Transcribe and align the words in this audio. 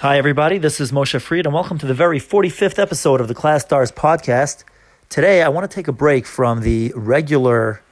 Hi, 0.00 0.16
everybody. 0.16 0.56
This 0.56 0.80
is 0.80 0.92
Moshe 0.92 1.20
Fried, 1.20 1.44
and 1.44 1.54
welcome 1.54 1.76
to 1.76 1.84
the 1.84 1.92
very 1.92 2.18
45th 2.18 2.78
episode 2.78 3.20
of 3.20 3.28
the 3.28 3.34
ClasStars 3.34 3.92
podcast. 3.92 4.64
Today, 5.10 5.42
I 5.42 5.50
want 5.50 5.70
to 5.70 5.74
take 5.74 5.88
a 5.88 5.92
break 5.92 6.24
from 6.24 6.62
the 6.62 6.90
regular 6.96 7.82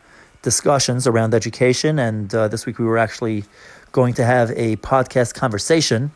discussions 0.40 1.06
around 1.06 1.34
education, 1.34 1.98
and 1.98 2.34
uh, 2.34 2.48
this 2.48 2.64
week 2.64 2.78
we 2.78 2.86
were 2.86 2.96
actually 2.96 3.44
going 3.92 4.14
to 4.14 4.24
have 4.24 4.50
a 4.52 4.76
podcast 4.76 5.34
conversation 5.34 6.12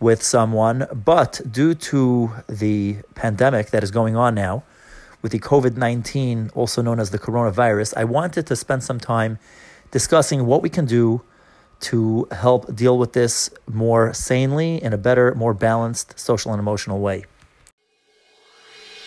with 0.00 0.20
someone, 0.20 0.88
but 0.92 1.40
due 1.48 1.74
to 1.76 2.32
the 2.48 2.96
pandemic 3.14 3.70
that 3.70 3.84
is 3.84 3.92
going 3.92 4.16
on 4.16 4.34
now, 4.34 4.64
with 5.22 5.30
the 5.30 5.38
COVID 5.38 5.76
19, 5.76 6.50
also 6.56 6.82
known 6.82 6.98
as 6.98 7.10
the 7.10 7.20
coronavirus, 7.20 7.94
I 7.96 8.02
wanted 8.02 8.48
to 8.48 8.56
spend 8.56 8.82
some 8.82 8.98
time 8.98 9.38
discussing 9.92 10.46
what 10.46 10.60
we 10.60 10.68
can 10.68 10.86
do 10.86 11.22
to 11.80 12.28
help 12.32 12.74
deal 12.74 12.98
with 12.98 13.12
this 13.12 13.50
more 13.66 14.12
sanely 14.12 14.82
in 14.82 14.92
a 14.92 14.98
better, 14.98 15.34
more 15.34 15.54
balanced 15.54 16.18
social 16.18 16.52
and 16.52 16.60
emotional 16.60 17.00
way. 17.00 17.24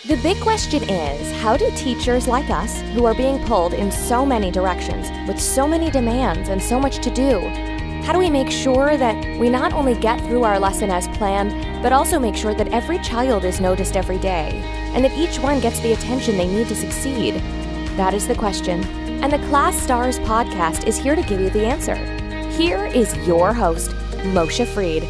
The 0.06 0.16
big 0.16 0.38
question 0.42 0.82
is 0.82 1.32
how 1.40 1.56
do 1.56 1.70
teachers 1.76 2.28
like 2.28 2.50
us, 2.50 2.82
who 2.92 3.06
are 3.06 3.14
being 3.14 3.42
pulled 3.46 3.72
in 3.72 3.90
so 3.90 4.26
many 4.26 4.50
directions, 4.50 5.10
with 5.26 5.40
so 5.40 5.66
many 5.66 5.90
demands 5.90 6.50
and 6.50 6.62
so 6.62 6.78
much 6.78 6.98
to 6.98 7.10
do, 7.10 7.40
how 8.04 8.12
do 8.12 8.18
we 8.18 8.28
make 8.28 8.50
sure 8.50 8.98
that 8.98 9.40
we 9.40 9.48
not 9.48 9.72
only 9.72 9.94
get 9.94 10.20
through 10.26 10.42
our 10.42 10.60
lesson 10.60 10.90
as 10.90 11.08
planned, 11.16 11.82
but 11.82 11.90
also 11.90 12.18
make 12.18 12.36
sure 12.36 12.52
that 12.52 12.68
every 12.68 12.98
child 12.98 13.46
is 13.46 13.62
noticed 13.62 13.96
every 13.96 14.18
day, 14.18 14.50
and 14.94 15.02
that 15.02 15.16
each 15.16 15.38
one 15.38 15.58
gets 15.58 15.80
the 15.80 15.94
attention 15.94 16.36
they 16.36 16.46
need 16.46 16.68
to 16.68 16.76
succeed? 16.76 17.36
That 17.96 18.12
is 18.12 18.28
the 18.28 18.34
question, 18.34 18.84
and 19.24 19.32
the 19.32 19.38
ClasStars 19.38 20.22
podcast 20.26 20.86
is 20.86 20.98
here 20.98 21.16
to 21.16 21.22
give 21.22 21.40
you 21.40 21.48
the 21.48 21.64
answer. 21.64 21.94
Here 22.56 22.86
is 22.86 23.12
your 23.26 23.52
host, 23.52 23.90
Moshe 24.30 24.64
Fried. 24.64 25.02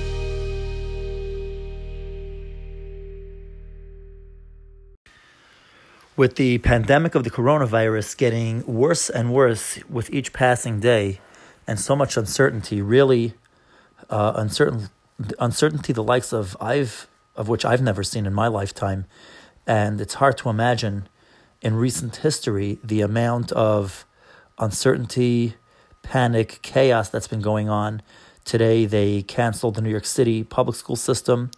With 6.16 6.36
the 6.36 6.56
pandemic 6.58 7.14
of 7.14 7.22
the 7.24 7.30
coronavirus 7.30 8.16
getting 8.16 8.64
worse 8.64 9.10
and 9.10 9.30
worse 9.30 9.78
with 9.90 10.08
each 10.08 10.32
passing 10.32 10.80
day, 10.80 11.20
and 11.66 11.78
so 11.78 11.94
much 11.94 12.16
uncertainty, 12.16 12.80
really 12.80 13.34
uh, 14.08 14.32
uncertain 14.36 14.88
uncertainty 15.38 15.92
the 15.92 16.02
likes 16.02 16.32
of 16.32 16.56
I've 16.62 17.08
of 17.36 17.46
which 17.48 17.66
I've 17.66 17.82
never 17.82 18.02
seen 18.02 18.24
in 18.24 18.32
my 18.32 18.46
lifetime, 18.46 19.04
and 19.66 20.00
it's 20.00 20.14
hard 20.14 20.38
to 20.38 20.48
imagine 20.48 21.10
in 21.60 21.74
recent 21.74 22.16
history 22.16 22.78
the 22.82 23.02
amount 23.02 23.52
of 23.52 24.06
uncertainty, 24.58 25.56
panic, 26.04 26.60
chaos 26.62 27.08
that's 27.08 27.26
been 27.26 27.40
going 27.40 27.68
on. 27.68 28.00
Today, 28.44 28.86
they 28.86 29.22
canceled 29.22 29.74
the 29.74 29.82
New 29.82 29.90
York 29.90 30.04
City 30.04 30.44
public 30.44 30.76
school 30.76 30.96
system. 30.96 31.50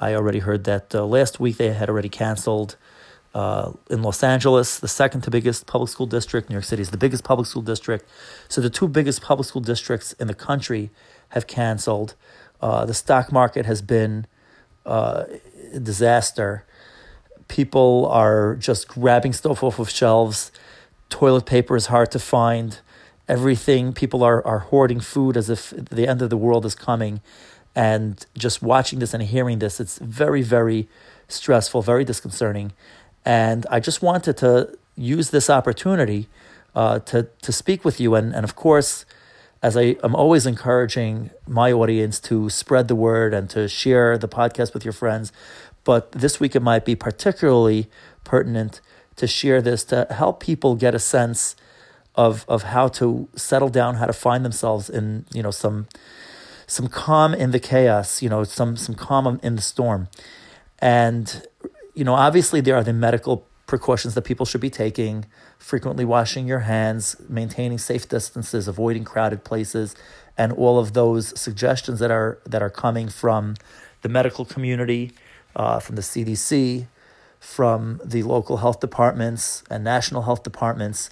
I 0.00 0.14
already 0.14 0.38
heard 0.38 0.64
that 0.64 0.94
uh, 0.94 1.04
last 1.04 1.38
week 1.38 1.58
they 1.58 1.72
had 1.72 1.90
already 1.90 2.08
canceled 2.08 2.76
uh, 3.34 3.72
in 3.90 4.02
Los 4.02 4.22
Angeles, 4.22 4.78
the 4.78 4.88
second 4.88 5.22
to 5.22 5.30
biggest 5.30 5.66
public 5.66 5.90
school 5.90 6.06
district. 6.06 6.48
New 6.48 6.54
York 6.54 6.64
City 6.64 6.82
is 6.82 6.90
the 6.90 6.96
biggest 6.96 7.24
public 7.24 7.46
school 7.46 7.62
district. 7.62 8.08
So 8.48 8.60
the 8.60 8.70
two 8.70 8.88
biggest 8.88 9.22
public 9.22 9.46
school 9.48 9.62
districts 9.62 10.12
in 10.14 10.26
the 10.26 10.34
country 10.34 10.90
have 11.30 11.46
canceled. 11.46 12.14
Uh, 12.60 12.84
the 12.84 12.94
stock 12.94 13.32
market 13.32 13.66
has 13.66 13.82
been 13.82 14.26
uh, 14.86 15.24
a 15.74 15.80
disaster. 15.80 16.64
People 17.48 18.06
are 18.10 18.54
just 18.56 18.88
grabbing 18.88 19.32
stuff 19.32 19.62
off 19.62 19.78
of 19.78 19.90
shelves. 19.90 20.52
Toilet 21.08 21.46
paper 21.46 21.76
is 21.76 21.86
hard 21.86 22.10
to 22.12 22.18
find 22.18 22.80
everything. 23.28 23.92
People 23.92 24.22
are, 24.22 24.46
are 24.46 24.60
hoarding 24.60 25.00
food 25.00 25.36
as 25.36 25.48
if 25.48 25.70
the 25.70 26.08
end 26.08 26.22
of 26.22 26.30
the 26.30 26.36
world 26.36 26.64
is 26.64 26.74
coming. 26.74 27.20
And 27.74 28.24
just 28.36 28.62
watching 28.62 28.98
this 28.98 29.14
and 29.14 29.22
hearing 29.22 29.58
this, 29.58 29.80
it's 29.80 29.98
very, 29.98 30.42
very 30.42 30.88
stressful, 31.28 31.82
very 31.82 32.04
disconcerting. 32.04 32.72
And 33.24 33.66
I 33.70 33.80
just 33.80 34.02
wanted 34.02 34.36
to 34.38 34.76
use 34.96 35.30
this 35.30 35.48
opportunity 35.48 36.28
uh, 36.74 36.98
to, 37.00 37.28
to 37.42 37.52
speak 37.52 37.84
with 37.84 38.00
you. 38.00 38.14
And, 38.14 38.34
and 38.34 38.44
of 38.44 38.56
course, 38.56 39.06
as 39.62 39.76
I 39.76 39.96
am 40.02 40.14
always 40.14 40.44
encouraging 40.44 41.30
my 41.46 41.72
audience 41.72 42.18
to 42.20 42.50
spread 42.50 42.88
the 42.88 42.96
word 42.96 43.32
and 43.32 43.48
to 43.50 43.68
share 43.68 44.18
the 44.18 44.28
podcast 44.28 44.74
with 44.74 44.84
your 44.84 44.92
friends. 44.92 45.32
But 45.84 46.12
this 46.12 46.40
week 46.40 46.56
it 46.56 46.62
might 46.62 46.84
be 46.84 46.96
particularly 46.96 47.88
pertinent 48.24 48.80
to 49.16 49.26
share 49.26 49.62
this 49.62 49.84
to 49.84 50.06
help 50.10 50.40
people 50.40 50.74
get 50.74 50.94
a 50.94 50.98
sense 50.98 51.54
of 52.14 52.44
of 52.48 52.64
how 52.64 52.88
to 52.88 53.28
settle 53.34 53.68
down, 53.68 53.96
how 53.96 54.06
to 54.06 54.12
find 54.12 54.44
themselves 54.44 54.90
in 54.90 55.24
you 55.32 55.42
know 55.42 55.50
some 55.50 55.86
some 56.66 56.88
calm 56.88 57.34
in 57.34 57.50
the 57.50 57.60
chaos, 57.60 58.22
you 58.22 58.28
know 58.28 58.44
some 58.44 58.76
some 58.76 58.94
calm 58.94 59.40
in 59.42 59.56
the 59.56 59.62
storm, 59.62 60.08
and 60.78 61.46
you 61.94 62.04
know 62.04 62.14
obviously 62.14 62.60
there 62.60 62.76
are 62.76 62.84
the 62.84 62.92
medical 62.92 63.46
precautions 63.66 64.14
that 64.14 64.22
people 64.22 64.44
should 64.44 64.60
be 64.60 64.68
taking 64.68 65.24
frequently 65.58 66.04
washing 66.04 66.46
your 66.46 66.58
hands 66.60 67.16
maintaining 67.28 67.78
safe 67.78 68.06
distances 68.08 68.68
avoiding 68.68 69.04
crowded 69.04 69.44
places 69.44 69.94
and 70.36 70.52
all 70.52 70.78
of 70.78 70.92
those 70.92 71.38
suggestions 71.40 71.98
that 71.98 72.10
are 72.10 72.38
that 72.44 72.60
are 72.60 72.68
coming 72.68 73.08
from 73.08 73.54
the 74.02 74.10
medical 74.10 74.44
community 74.44 75.12
uh, 75.56 75.78
from 75.78 75.96
the 75.96 76.02
cdc 76.02 76.86
from 77.40 77.98
the 78.04 78.22
local 78.22 78.58
health 78.58 78.80
departments 78.80 79.62
and 79.70 79.82
national 79.82 80.22
health 80.22 80.42
departments 80.42 81.08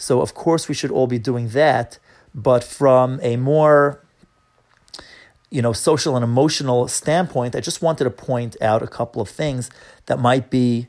so, 0.00 0.20
of 0.20 0.34
course, 0.34 0.68
we 0.68 0.74
should 0.74 0.90
all 0.90 1.06
be 1.06 1.18
doing 1.18 1.50
that, 1.50 1.98
but 2.34 2.64
from 2.64 3.20
a 3.22 3.36
more 3.36 4.00
you 5.50 5.60
know, 5.60 5.72
social 5.72 6.14
and 6.16 6.24
emotional 6.24 6.86
standpoint, 6.86 7.56
I 7.56 7.60
just 7.60 7.82
wanted 7.82 8.04
to 8.04 8.10
point 8.10 8.56
out 8.62 8.82
a 8.82 8.86
couple 8.86 9.20
of 9.20 9.28
things 9.28 9.68
that 10.06 10.18
might 10.20 10.48
be 10.48 10.86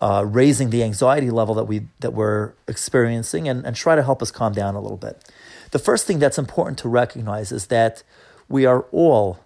uh, 0.00 0.24
raising 0.26 0.70
the 0.70 0.82
anxiety 0.82 1.30
level 1.30 1.54
that 1.54 1.64
we 1.64 1.86
that 2.00 2.12
we're 2.12 2.54
experiencing, 2.66 3.48
and, 3.48 3.64
and 3.64 3.76
try 3.76 3.94
to 3.94 4.02
help 4.02 4.20
us 4.20 4.32
calm 4.32 4.52
down 4.52 4.74
a 4.74 4.80
little 4.80 4.96
bit. 4.96 5.22
The 5.70 5.78
first 5.78 6.06
thing 6.06 6.18
that's 6.18 6.38
important 6.38 6.78
to 6.78 6.88
recognize 6.88 7.52
is 7.52 7.68
that 7.68 8.02
we 8.48 8.66
are 8.66 8.82
all 8.90 9.38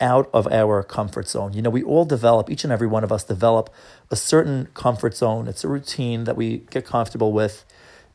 out 0.00 0.28
of 0.32 0.48
our 0.48 0.82
comfort 0.82 1.28
zone. 1.28 1.52
You 1.52 1.62
know, 1.62 1.70
we 1.70 1.84
all 1.84 2.04
develop, 2.04 2.50
each 2.50 2.64
and 2.64 2.72
every 2.72 2.88
one 2.88 3.04
of 3.04 3.12
us 3.12 3.22
develop 3.22 3.70
a 4.10 4.16
certain 4.16 4.66
comfort 4.74 5.14
zone. 5.16 5.46
It's 5.46 5.62
a 5.62 5.68
routine 5.68 6.24
that 6.24 6.36
we 6.36 6.58
get 6.70 6.84
comfortable 6.84 7.32
with. 7.32 7.64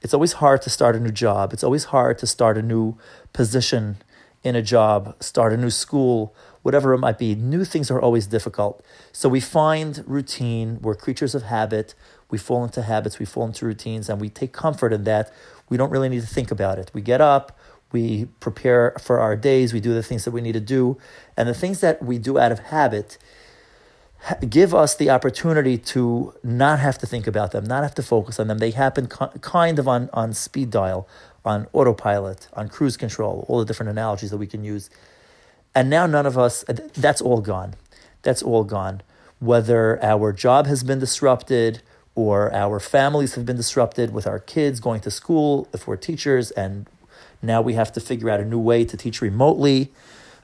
It's 0.02 0.14
always 0.14 0.34
hard 0.34 0.62
to 0.64 0.70
start 0.70 0.96
a 0.96 1.00
new 1.00 1.12
job. 1.12 1.54
It's 1.54 1.64
always 1.64 1.86
hard 1.86 2.18
to 2.20 2.28
start 2.28 2.58
a 2.58 2.62
new 2.62 2.98
position 3.34 3.98
in 4.44 4.56
a 4.56 4.62
job, 4.62 5.16
start 5.22 5.54
a 5.54 5.58
new 5.58 5.72
school, 5.72 6.36
whatever 6.62 6.94
it 6.94 7.00
might 7.00 7.18
be. 7.18 7.34
New 7.34 7.66
things 7.66 7.90
are 7.90 8.00
always 8.00 8.28
difficult. 8.28 8.84
So 9.12 9.28
we 9.28 9.40
find 9.40 10.04
routine. 10.06 10.80
We're 10.82 10.96
creatures 10.96 11.34
of 11.34 11.44
habit. 11.44 11.96
We 12.30 12.38
fall 12.38 12.64
into 12.64 12.82
habits, 12.82 13.20
we 13.20 13.26
fall 13.26 13.46
into 13.46 13.66
routines, 13.66 14.10
and 14.10 14.20
we 14.20 14.30
take 14.30 14.52
comfort 14.52 14.94
in 14.94 15.04
that. 15.04 15.32
We 15.70 15.78
don't 15.78 15.90
really 15.90 16.10
need 16.10 16.22
to 16.22 16.28
think 16.28 16.52
about 16.52 16.80
it. 16.80 16.92
We 16.94 17.02
get 17.02 17.22
up, 17.22 17.58
we 17.92 18.26
prepare 18.40 18.96
for 19.00 19.20
our 19.20 19.36
days, 19.36 19.74
we 19.74 19.80
do 19.80 19.94
the 19.94 20.04
things 20.04 20.26
that 20.26 20.32
we 20.32 20.42
need 20.42 20.54
to 20.54 20.60
do. 20.60 20.98
And 21.38 21.48
the 21.48 21.54
things 21.54 21.82
that 21.82 22.04
we 22.04 22.18
do 22.18 22.40
out 22.40 22.52
of 22.52 22.60
habit 22.60 23.18
give 24.50 24.74
us 24.74 24.96
the 24.96 25.10
opportunity 25.10 25.78
to 25.78 26.34
not 26.44 26.80
have 26.80 26.98
to 27.00 27.06
think 27.06 27.28
about 27.28 27.52
them, 27.52 27.66
not 27.66 27.84
have 27.84 27.96
to 27.96 28.04
focus 28.04 28.40
on 28.40 28.48
them. 28.48 28.58
They 28.58 28.72
happen 28.72 29.08
kind 29.08 29.80
of 29.80 29.88
on, 29.88 30.10
on 30.14 30.34
speed 30.34 30.72
dial, 30.72 31.08
on 31.44 31.68
autopilot, 31.74 32.48
on 32.54 32.70
cruise 32.70 32.98
control, 32.98 33.46
all 33.48 33.60
the 33.60 33.66
different 33.66 33.90
analogies 33.90 34.32
that 34.32 34.38
we 34.38 34.48
can 34.48 34.64
use. 34.64 34.90
And 35.76 35.90
now 35.90 36.06
none 36.06 36.26
of 36.26 36.38
us, 36.38 36.64
that's 36.68 37.22
all 37.22 37.42
gone. 37.42 37.76
That's 38.24 38.42
all 38.42 38.64
gone. 38.64 39.02
Whether 39.40 40.04
our 40.04 40.32
job 40.32 40.66
has 40.66 40.84
been 40.84 41.00
disrupted 41.00 41.82
or 42.16 42.52
our 42.54 42.80
families 42.80 43.36
have 43.36 43.46
been 43.46 43.58
disrupted 43.58 44.14
with 44.14 44.26
our 44.26 44.40
kids 44.40 44.80
going 44.80 45.02
to 45.02 45.12
school, 45.12 45.68
if 45.74 45.86
we're 45.86 45.98
teachers, 45.98 46.52
and 46.52 46.88
now 47.42 47.62
we 47.62 47.74
have 47.74 47.92
to 47.94 48.00
figure 48.00 48.30
out 48.30 48.40
a 48.40 48.46
new 48.46 48.58
way 48.58 48.86
to 48.86 48.98
teach 48.98 49.22
remotely. 49.22 49.92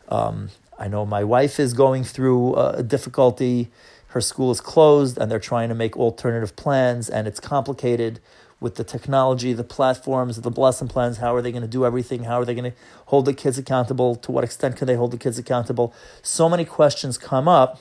Um, 0.10 0.50
I 0.82 0.88
know 0.88 1.06
my 1.06 1.24
wife 1.24 1.60
is 1.60 1.74
going 1.74 2.04
through 2.04 2.56
a 2.56 2.82
difficulty. 2.82 3.70
Her 4.08 4.20
school 4.20 4.50
is 4.50 4.60
closed 4.60 5.16
and 5.16 5.30
they're 5.30 5.38
trying 5.38 5.70
to 5.70 5.76
make 5.76 5.96
alternative 5.96 6.56
plans, 6.56 7.08
and 7.08 7.28
it's 7.28 7.40
complicated 7.40 8.20
with 8.60 8.76
the 8.76 8.84
technology, 8.84 9.54
the 9.54 9.64
platforms, 9.64 10.42
the 10.42 10.50
lesson 10.50 10.88
plans. 10.88 11.18
How 11.18 11.36
are 11.36 11.42
they 11.44 11.52
going 11.52 11.62
to 11.62 11.68
do 11.68 11.86
everything? 11.86 12.24
How 12.24 12.40
are 12.40 12.46
they 12.46 12.56
going 12.56 12.72
to 12.72 12.78
hold 13.06 13.26
the 13.26 13.34
kids 13.34 13.60
accountable? 13.60 14.16
To 14.16 14.32
what 14.32 14.44
extent 14.44 14.76
can 14.76 14.88
they 14.88 14.96
hold 14.96 15.12
the 15.12 15.20
kids 15.20 15.38
accountable? 15.38 15.94
So 16.24 16.50
many 16.50 16.66
questions 16.66 17.20
come 17.20 17.48
up. 17.48 17.80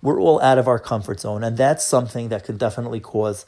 We're 0.00 0.18
all 0.18 0.40
out 0.40 0.56
of 0.56 0.66
our 0.66 0.78
comfort 0.78 1.20
zone, 1.20 1.44
and 1.44 1.58
that's 1.58 1.84
something 1.84 2.30
that 2.30 2.42
can 2.44 2.56
definitely 2.56 3.00
cause 3.00 3.44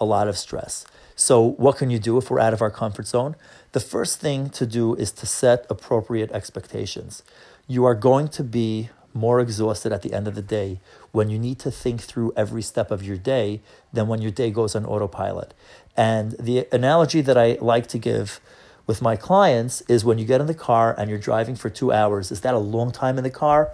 a 0.00 0.04
lot 0.04 0.28
of 0.28 0.38
stress. 0.38 0.86
So, 1.16 1.40
what 1.42 1.76
can 1.76 1.90
you 1.90 1.98
do 1.98 2.16
if 2.18 2.30
we're 2.30 2.40
out 2.40 2.52
of 2.52 2.62
our 2.62 2.70
comfort 2.70 3.06
zone? 3.06 3.36
The 3.72 3.80
first 3.80 4.18
thing 4.18 4.50
to 4.50 4.66
do 4.66 4.94
is 4.94 5.12
to 5.12 5.26
set 5.26 5.66
appropriate 5.68 6.32
expectations 6.32 7.22
you 7.66 7.84
are 7.84 7.94
going 7.94 8.28
to 8.28 8.44
be 8.44 8.90
more 9.14 9.40
exhausted 9.40 9.92
at 9.92 10.02
the 10.02 10.12
end 10.12 10.26
of 10.26 10.34
the 10.34 10.42
day 10.42 10.80
when 11.10 11.28
you 11.28 11.38
need 11.38 11.58
to 11.58 11.70
think 11.70 12.00
through 12.00 12.32
every 12.36 12.62
step 12.62 12.90
of 12.90 13.02
your 13.02 13.16
day 13.16 13.60
than 13.92 14.08
when 14.08 14.22
your 14.22 14.30
day 14.30 14.50
goes 14.50 14.74
on 14.74 14.86
autopilot. 14.86 15.52
And 15.96 16.32
the 16.32 16.66
analogy 16.72 17.20
that 17.20 17.36
I 17.36 17.58
like 17.60 17.86
to 17.88 17.98
give 17.98 18.40
with 18.86 19.02
my 19.02 19.16
clients 19.16 19.82
is 19.82 20.04
when 20.04 20.18
you 20.18 20.24
get 20.24 20.40
in 20.40 20.46
the 20.46 20.54
car 20.54 20.94
and 20.98 21.10
you're 21.10 21.18
driving 21.18 21.54
for 21.54 21.68
two 21.68 21.92
hours, 21.92 22.32
is 22.32 22.40
that 22.40 22.54
a 22.54 22.58
long 22.58 22.90
time 22.90 23.18
in 23.18 23.24
the 23.24 23.30
car? 23.30 23.70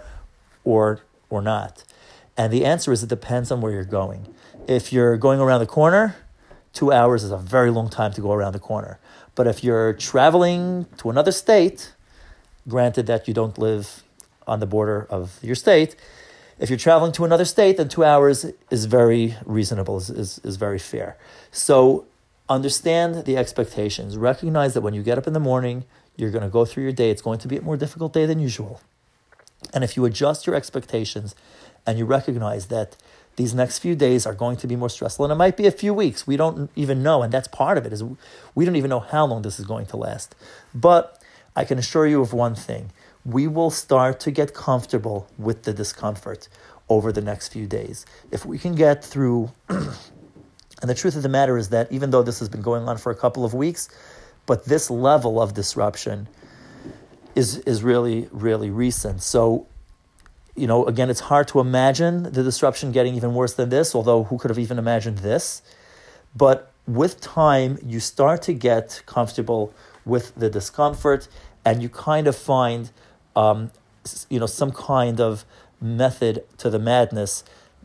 or 0.69 1.01
or 1.31 1.43
not? 1.43 1.85
And 2.37 2.53
the 2.53 2.65
answer 2.65 2.93
is 2.93 3.03
it 3.03 3.09
depends 3.09 3.51
on 3.51 3.61
where 3.61 3.73
you're 3.73 3.85
going. 3.85 4.33
If 4.69 4.93
you're 4.93 5.17
going 5.17 5.41
around 5.41 5.61
the 5.61 5.67
corner, 5.67 6.17
two 6.73 6.93
hours 6.93 7.25
is 7.25 7.31
a 7.31 7.39
very 7.39 7.71
long 7.71 7.89
time 7.89 8.13
to 8.13 8.21
go 8.21 8.33
around 8.33 8.53
the 8.53 8.61
corner. 8.61 9.01
But 9.35 9.47
if 9.47 9.65
you're 9.65 9.93
traveling 9.95 10.87
to 10.99 11.11
another 11.11 11.33
state, 11.33 11.95
granted 12.69 13.07
that 13.07 13.27
you 13.27 13.35
don't 13.35 13.59
live 13.59 14.03
on 14.47 14.61
the 14.61 14.67
border 14.67 15.07
of 15.11 15.39
your 15.43 15.55
state, 15.55 15.97
if 16.59 16.71
you're 16.71 16.79
traveling 16.79 17.13
to 17.13 17.25
another 17.25 17.45
state, 17.45 17.77
then 17.77 17.89
two 17.89 18.05
hours 18.05 18.45
is 18.71 18.87
very 18.87 19.37
reasonable, 19.47 19.97
is, 19.99 20.11
is, 20.11 20.41
is 20.43 20.57
very 20.57 20.79
fair. 20.79 21.17
So 21.53 22.07
understand 22.49 23.25
the 23.27 23.37
expectations. 23.37 24.17
Recognize 24.17 24.75
that 24.75 24.81
when 24.81 24.95
you 24.95 25.03
get 25.03 25.19
up 25.19 25.27
in 25.27 25.35
the 25.35 25.41
morning, 25.41 25.85
you're 26.17 26.31
going 26.31 26.43
to 26.43 26.49
go 26.51 26.65
through 26.65 26.83
your 26.83 26.93
day. 26.93 27.11
It's 27.11 27.23
going 27.23 27.39
to 27.41 27.49
be 27.49 27.59
a 27.59 27.63
more 27.63 27.77
difficult 27.77 28.13
day 28.13 28.27
than 28.27 28.41
usual. 28.41 28.81
And 29.73 29.85
if 29.85 29.97
you 29.97 30.05
adjust 30.05 30.47
your 30.47 30.57
expectations 30.57 31.37
and 31.87 31.99
you 31.99 32.05
recognize 32.05 32.67
that 32.67 32.97
these 33.37 33.55
next 33.55 33.79
few 33.79 33.95
days 33.95 34.27
are 34.27 34.35
going 34.35 34.57
to 34.57 34.67
be 34.67 34.75
more 34.75 34.89
stressful, 34.89 35.25
and 35.25 35.31
it 35.31 35.37
might 35.37 35.57
be 35.57 35.69
a 35.69 35.71
few 35.71 35.95
weeks, 35.95 36.27
we 36.27 36.37
don't 36.37 36.71
even 36.75 37.05
know, 37.05 37.23
and 37.23 37.33
that's 37.33 37.47
part 37.47 37.79
of 37.79 37.87
it, 37.87 37.93
is 37.93 38.03
we 38.57 38.65
don't 38.65 38.75
even 38.75 38.91
know 38.91 38.99
how 38.99 39.25
long 39.27 39.43
this 39.43 39.61
is 39.61 39.65
going 39.65 39.87
to 39.87 39.97
last. 39.97 40.35
But 40.75 41.18
I 41.59 41.65
can 41.65 41.77
assure 41.77 42.07
you 42.07 42.21
of 42.21 42.33
one 42.33 42.55
thing 42.55 42.93
we 43.25 43.49
will 43.49 43.71
start 43.71 44.21
to 44.21 44.31
get 44.31 44.55
comfortable 44.55 45.27
with 45.37 45.65
the 45.65 45.75
discomfort 45.75 46.49
over 46.89 47.11
the 47.11 47.21
next 47.21 47.49
few 47.49 47.67
days. 47.67 48.07
If 48.31 48.47
we 48.47 48.59
can 48.59 48.77
get 48.77 49.05
through, 49.05 49.51
and 49.69 49.91
the 50.83 50.95
truth 50.95 51.17
of 51.17 51.25
the 51.25 51.29
matter 51.29 51.59
is 51.59 51.71
that 51.71 51.91
even 51.91 52.11
though 52.11 52.23
this 52.23 52.39
has 52.39 52.49
been 52.49 52.63
going 52.63 52.89
on 52.89 52.97
for 52.97 53.11
a 53.11 53.15
couple 53.17 53.45
of 53.45 53.55
weeks, 53.55 53.89
but 54.47 54.67
this 54.67 54.89
level 54.89 55.43
of 55.43 55.53
disruption 55.53 56.29
is, 57.35 57.59
is 57.73 57.83
really, 57.83 58.29
really 58.31 58.71
recent. 58.71 59.21
So, 59.21 59.67
you 60.55 60.69
know, 60.69 60.87
again, 60.87 61.11
it's 61.11 61.27
hard 61.33 61.49
to 61.49 61.59
imagine 61.59 62.23
the 62.23 62.45
disruption 62.45 62.93
getting 62.93 63.17
even 63.17 63.35
worse 63.35 63.55
than 63.55 63.69
this, 63.69 63.97
although 63.97 64.23
who 64.23 64.39
could 64.39 64.51
have 64.51 64.61
even 64.61 64.79
imagined 64.79 65.19
this? 65.19 65.61
But 66.37 66.73
with 66.87 67.21
time, 67.21 67.79
you 67.85 67.99
start 67.99 68.43
to 68.43 68.55
get 68.55 69.03
comfortable 69.07 69.75
with 70.09 70.35
the 70.35 70.51
discomfort 70.51 71.29
and 71.65 71.83
you 71.83 71.89
kind 71.89 72.27
of 72.27 72.35
find 72.35 72.91
um, 73.37 73.71
you 74.29 74.41
know, 74.41 74.47
some 74.47 74.73
kind 74.73 75.21
of 75.21 75.45
method 75.81 76.45
to 76.59 76.71
the 76.71 76.79
madness, 76.79 77.45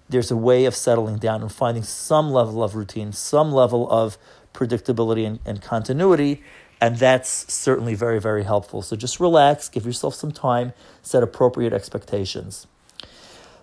there's 0.09 0.31
a 0.31 0.37
way 0.37 0.65
of 0.65 0.75
settling 0.75 1.17
down 1.17 1.41
and 1.41 1.51
finding 1.51 1.83
some 1.83 2.31
level 2.31 2.63
of 2.63 2.75
routine, 2.75 3.11
some 3.11 3.51
level 3.51 3.89
of 3.91 4.17
predictability 4.53 5.25
and, 5.25 5.39
and 5.45 5.61
continuity. 5.61 6.41
And 6.81 6.97
that's 6.97 7.51
certainly 7.53 7.95
very, 7.95 8.19
very 8.19 8.43
helpful. 8.43 8.81
So 8.81 8.95
just 8.95 9.19
relax, 9.19 9.69
give 9.69 9.85
yourself 9.85 10.15
some 10.15 10.31
time, 10.31 10.73
set 11.01 11.23
appropriate 11.23 11.71
expectations. 11.71 12.67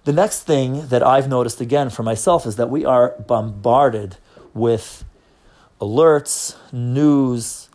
The 0.04 0.12
next 0.12 0.44
thing 0.44 0.88
that 0.88 1.06
I've 1.06 1.28
noticed 1.28 1.60
again 1.60 1.90
for 1.90 2.02
myself 2.02 2.46
is 2.46 2.56
that 2.56 2.70
we 2.70 2.84
are 2.86 3.14
bombarded 3.26 4.16
with 4.54 5.04
alerts, 5.80 6.56
news, 6.72 7.68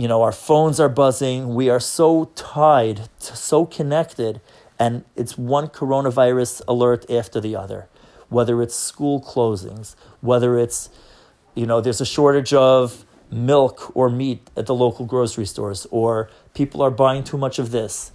you 0.00 0.08
know, 0.08 0.22
our 0.22 0.32
phones 0.32 0.80
are 0.80 0.88
buzzing. 0.88 1.54
We 1.54 1.68
are 1.68 1.78
so 1.78 2.30
tied, 2.34 3.10
so 3.18 3.66
connected, 3.66 4.40
and 4.78 5.04
it's 5.14 5.36
one 5.36 5.68
coronavirus 5.68 6.62
alert 6.66 7.04
after 7.10 7.38
the 7.38 7.54
other. 7.54 7.86
Whether 8.30 8.62
it's 8.62 8.74
school 8.74 9.20
closings, 9.20 9.94
whether 10.22 10.58
it's, 10.58 10.88
you 11.54 11.66
know, 11.66 11.82
there's 11.82 12.00
a 12.00 12.06
shortage 12.06 12.54
of 12.54 13.04
milk 13.30 13.94
or 13.94 14.08
meat 14.08 14.48
at 14.56 14.64
the 14.64 14.74
local 14.74 15.04
grocery 15.04 15.44
stores, 15.44 15.86
or 15.90 16.30
people 16.54 16.80
are 16.80 16.90
buying 16.90 17.22
too 17.22 17.36
much 17.36 17.58
of 17.58 17.70
this, 17.70 18.10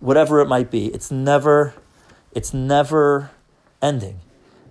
whatever 0.00 0.40
it 0.40 0.48
might 0.48 0.72
be. 0.72 0.86
It's 0.86 1.12
never, 1.12 1.74
it's 2.32 2.52
never 2.52 3.30
ending. 3.80 4.18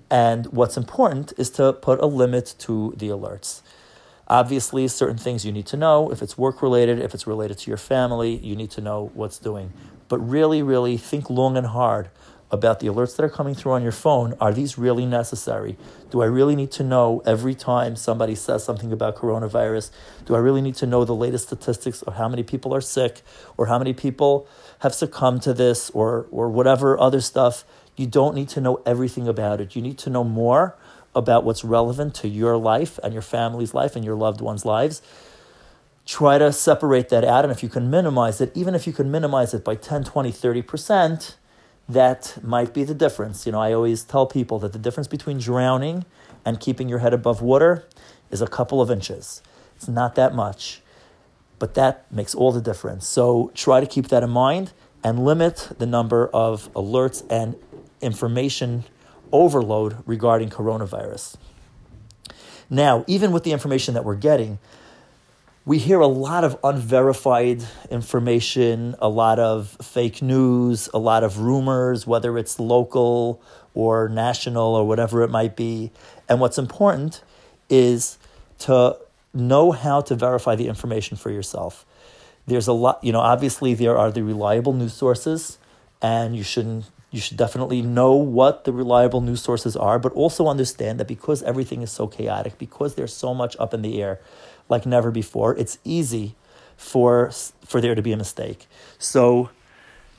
And 0.10 0.48
what's 0.48 0.76
important 0.76 1.32
is 1.38 1.50
to 1.52 1.72
put 1.72 2.02
a 2.02 2.08
limit 2.08 2.56
to 2.60 2.94
the 2.98 3.08
alerts. 3.08 3.62
Obviously, 4.32 4.88
certain 4.88 5.18
things 5.18 5.46
you 5.46 5.52
need 5.52 5.66
to 5.66 5.76
know. 5.76 6.10
If 6.10 6.22
it's 6.22 6.38
work 6.38 6.62
related, 6.62 7.00
if 7.00 7.14
it's 7.14 7.28
related 7.28 7.58
to 7.58 7.70
your 7.70 7.76
family, 7.76 8.38
you 8.38 8.56
need 8.56 8.72
to 8.72 8.80
know 8.80 9.12
what's 9.14 9.38
doing. 9.38 9.74
But 10.08 10.20
really, 10.20 10.64
really 10.64 10.96
think 10.96 11.30
long 11.30 11.58
and 11.58 11.68
hard 11.68 12.10
about 12.50 12.80
the 12.80 12.88
alerts 12.88 13.18
that 13.18 13.24
are 13.24 13.30
coming 13.30 13.54
through 13.54 13.74
on 13.74 13.84
your 13.84 13.92
phone. 13.92 14.34
Are 14.40 14.54
these 14.54 14.78
really 14.78 15.06
necessary? 15.06 15.78
Do 16.12 16.22
I 16.22 16.28
really 16.28 16.56
need 16.56 16.72
to 16.72 16.84
know 16.84 17.22
every 17.26 17.54
time 17.54 17.98
somebody 17.98 18.36
says 18.36 18.64
something 18.64 18.94
about 18.94 19.18
coronavirus? 19.18 19.92
Do 20.26 20.34
I 20.36 20.40
really 20.40 20.62
need 20.62 20.76
to 20.76 20.86
know 20.86 21.04
the 21.04 21.14
latest 21.14 21.48
statistics 21.48 22.02
of 22.02 22.14
how 22.14 22.30
many 22.30 22.44
people 22.44 22.74
are 22.74 22.80
sick 22.80 23.24
or 23.58 23.66
how 23.66 23.78
many 23.78 23.92
people 23.92 24.48
have 24.80 24.96
succumbed 24.96 25.42
to 25.42 25.54
this 25.54 25.90
or, 25.90 26.28
or 26.32 26.50
whatever 26.50 26.98
other 26.98 27.20
stuff? 27.20 27.66
You 27.98 28.08
don't 28.08 28.34
need 28.34 28.48
to 28.50 28.62
know 28.62 28.82
everything 28.86 29.28
about 29.28 29.60
it. 29.60 29.76
You 29.76 29.82
need 29.82 29.98
to 30.00 30.10
know 30.10 30.24
more 30.24 30.78
about 31.16 31.44
what's 31.44 31.64
relevant 31.64 32.16
to 32.16 32.28
your 32.28 32.58
life 32.58 33.00
and 33.04 33.14
your 33.14 33.22
family's 33.22 33.74
life 33.74 33.96
and 33.96 34.06
your 34.06 34.16
loved 34.16 34.42
ones' 34.42 34.66
lives. 34.66 35.02
Try 36.06 36.38
to 36.38 36.52
separate 36.52 37.10
that 37.10 37.24
out. 37.24 37.46
And 37.46 37.52
if 37.52 37.62
you 37.62 37.70
can 37.70 37.90
minimize 37.90 38.42
it, 38.42 38.52
even 38.56 38.76
if 38.76 38.88
you 38.88 38.94
can 38.94 39.12
minimize 39.12 39.54
it 39.54 39.64
by 39.64 39.76
10, 39.76 40.04
20, 40.04 40.32
30%, 40.32 41.36
that 41.88 42.38
might 42.42 42.74
be 42.74 42.84
the 42.84 42.94
difference. 42.94 43.46
You 43.46 43.52
know, 43.52 43.62
I 43.62 43.74
always 43.74 44.04
tell 44.04 44.26
people 44.26 44.60
that 44.60 44.74
the 44.74 44.80
difference 44.80 45.08
between 45.08 45.40
drowning 45.40 46.06
and 46.46 46.60
keeping 46.60 46.90
your 46.90 47.00
head 47.00 47.14
above 47.14 47.42
water 47.42 47.86
is 48.30 48.42
a 48.42 48.48
couple 48.48 48.82
of 48.82 48.90
inches. 48.90 49.42
It's 49.76 49.88
not 49.88 50.16
that 50.16 50.34
much, 50.34 50.82
but 51.60 51.74
that 51.76 52.12
makes 52.12 52.34
all 52.34 52.52
the 52.52 52.62
difference. 52.62 53.08
So 53.08 53.52
try 53.54 53.80
to 53.80 53.86
keep 53.86 54.08
that 54.08 54.24
in 54.24 54.30
mind 54.30 54.74
and 55.04 55.24
limit 55.26 55.70
the 55.78 55.86
number 55.86 56.28
of 56.28 56.72
alerts 56.74 57.26
and 57.30 57.56
information 58.02 58.86
overload 59.32 59.98
regarding 60.06 60.50
coronavirus. 60.50 61.38
Now, 62.70 63.04
even 63.08 63.32
with 63.32 63.44
the 63.44 63.52
information 63.52 63.94
that 63.96 64.06
we're 64.06 64.16
getting, 64.16 64.60
we 65.66 65.78
hear 65.78 66.00
a 66.00 66.08
lot 66.08 66.44
of 66.44 66.58
unverified 66.64 67.64
information, 67.92 68.96
a 69.00 69.10
lot 69.10 69.38
of 69.40 69.78
fake 69.82 70.22
news, 70.22 70.90
a 70.94 70.98
lot 70.98 71.24
of 71.24 71.40
rumors, 71.40 72.08
whether 72.08 72.38
it's 72.38 72.60
local 72.60 73.42
or 73.74 74.10
national 74.10 74.74
or 74.74 74.88
whatever 74.88 75.22
it 75.22 75.30
might 75.30 75.56
be. 75.56 75.92
And 76.28 76.40
what's 76.40 76.58
important 76.58 77.22
is 77.70 78.18
to 78.60 78.98
know 79.34 79.72
how 79.72 80.02
to 80.02 80.16
verify 80.16 80.56
the 80.56 80.68
information 80.68 81.16
for 81.16 81.30
yourself. 81.30 81.86
There's 82.48 82.68
a 82.68 82.74
lot, 82.74 83.04
you 83.04 83.12
know, 83.12 83.20
obviously 83.20 83.74
there 83.74 83.98
are 83.98 84.12
the 84.12 84.24
reliable 84.24 84.74
news 84.74 84.94
sources, 84.94 85.60
and 86.02 86.36
you 86.36 86.44
shouldn't 86.44 86.86
you 87.12 87.20
should 87.20 87.38
definitely 87.38 87.82
know 87.82 88.14
what 88.14 88.64
the 88.64 88.72
reliable 88.72 89.20
news 89.20 89.42
sources 89.42 89.76
are, 89.76 90.00
but 90.00 90.14
also 90.14 90.48
understand 90.48 91.00
that 91.00 91.08
because 91.08 91.44
everything 91.44 91.82
is 91.82 91.92
so 91.92 92.08
chaotic, 92.08 92.58
because 92.58 92.96
there's 92.96 93.14
so 93.14 93.34
much 93.34 93.56
up 93.60 93.74
in 93.74 93.82
the 93.82 94.02
air 94.02 94.20
like 94.70 94.86
never 94.86 95.12
before, 95.12 95.56
it's 95.58 95.78
easy 95.84 96.36
for, 96.78 97.30
for 97.66 97.82
there 97.82 97.96
to 97.96 98.02
be 98.02 98.14
a 98.14 98.18
mistake. 98.18 98.68
So 98.98 99.50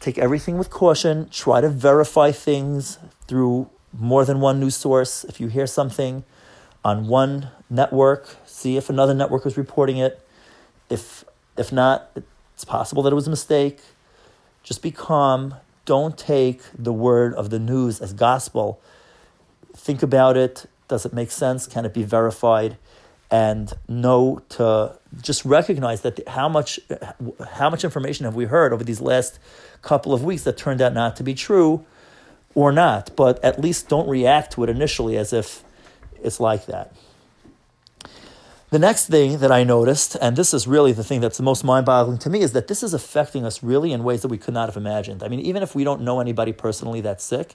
take 0.01 0.19
everything 0.19 0.59
with 0.59 0.69
caution, 0.69 1.31
try 1.31 1.63
to 1.63 1.71
verify 1.71 2.31
things 2.31 2.99
through 3.27 3.71
more 3.99 4.27
than 4.27 4.41
one 4.41 4.61
news 4.61 4.77
source. 4.77 5.25
If 5.25 5.41
you 5.41 5.47
hear 5.47 5.67
something 5.67 6.25
on 6.85 7.09
one 7.09 7.49
network, 7.71 8.37
see 8.45 8.77
if 8.77 8.91
another 8.91 9.15
network 9.15 9.47
is 9.47 9.57
reporting 9.57 9.97
it. 9.97 10.21
If 10.91 11.25
if 11.57 11.71
not, 11.71 12.11
it's 12.55 12.65
possible 12.65 13.03
that 13.03 13.13
it 13.13 13.15
was 13.15 13.27
a 13.27 13.31
mistake. 13.31 13.81
Just 14.63 14.83
be 14.83 14.91
calm, 14.91 15.55
don't 15.85 16.17
take 16.17 16.63
the 16.77 16.93
word 16.93 17.35
of 17.35 17.51
the 17.51 17.59
news 17.59 18.01
as 18.01 18.13
gospel. 18.13 18.81
Think 19.75 20.03
about 20.03 20.37
it. 20.37 20.67
Does 20.89 21.05
it 21.07 21.13
make 21.13 21.31
sense? 21.31 21.67
Can 21.67 21.85
it 21.85 21.95
be 21.95 22.03
verified? 22.03 22.77
And 23.31 23.73
know 23.89 24.43
to 24.51 24.99
just 25.23 25.45
recognize 25.45 26.03
that 26.03 26.27
how 26.29 26.51
much 26.51 26.79
how 27.53 27.71
much 27.71 27.83
information 27.83 28.25
have 28.25 28.35
we 28.35 28.45
heard 28.45 28.75
over 28.75 28.85
these 28.85 29.01
last 29.01 29.39
couple 29.81 30.13
of 30.13 30.23
weeks 30.23 30.43
that 30.43 30.59
turned 30.59 30.83
out 30.83 30.93
not 30.93 31.17
to 31.17 31.23
be 31.23 31.35
true 31.35 31.85
or 32.55 32.73
not, 32.73 33.17
but 33.17 33.43
at 33.43 33.59
least 33.59 33.89
don't 33.89 34.07
react 34.07 34.53
to 34.53 34.65
it 34.65 34.69
initially 34.69 35.17
as 35.17 35.33
if 35.33 35.65
it's 36.23 36.41
like 36.41 36.67
that. 36.67 36.95
The 38.73 38.79
next 38.79 39.09
thing 39.09 39.37
that 39.41 39.53
I 39.53 39.65
noticed, 39.65 40.17
and 40.19 40.35
this 40.35 40.55
is 40.55 40.67
really 40.67 40.93
the 40.93 41.05
thing 41.05 41.21
that's 41.21 41.37
the 41.37 41.43
most 41.43 41.63
mind 41.63 41.85
boggling 41.85 42.17
to 42.21 42.31
me, 42.31 42.41
is 42.41 42.53
that 42.53 42.69
this 42.69 42.83
is 42.83 42.95
affecting 42.95 43.45
us 43.45 43.63
really 43.63 43.93
in 43.93 44.03
ways 44.03 44.23
that 44.23 44.29
we 44.29 44.39
could 44.39 44.55
not 44.55 44.67
have 44.67 44.79
imagined. 44.79 45.23
I 45.23 45.29
mean, 45.29 45.41
even 45.41 45.63
if 45.63 45.75
we 45.75 45.85
don't 45.85 46.01
know 46.01 46.21
anybody 46.21 46.55
personally 46.55 47.03
that's 47.03 47.23
sick, 47.23 47.55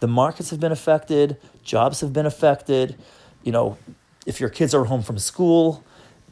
the 0.00 0.06
markets 0.06 0.48
have 0.48 0.60
been 0.60 0.72
affected, 0.72 1.36
jobs 1.62 2.00
have 2.00 2.14
been 2.14 2.24
affected. 2.24 2.96
You 3.42 3.52
know, 3.52 3.76
if 4.24 4.40
your 4.40 4.48
kids 4.48 4.74
are 4.74 4.84
home 4.84 5.02
from 5.02 5.18
school, 5.18 5.84